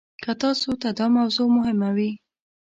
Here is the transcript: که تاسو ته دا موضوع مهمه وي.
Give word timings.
که 0.23 0.31
تاسو 0.41 0.69
ته 0.81 0.89
دا 0.97 1.05
موضوع 1.17 1.47
مهمه 1.57 1.89
وي. 1.95 2.11